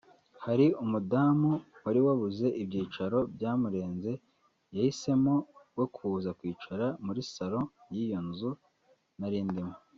Hari 0.45 0.65
umudamu 0.83 1.51
wari 1.83 1.99
wabuze 2.05 2.47
ibyicaro 2.61 3.19
byamurenze 3.35 4.11
yahisemo 4.75 5.33
we 5.77 5.85
kuza 5.95 6.29
kwicara 6.39 6.85
muri 7.05 7.21
salon 7.33 7.65
y’iyo 7.93 8.19
nzu 8.27 8.51
nari 9.19 9.39
ndimo 9.49 9.75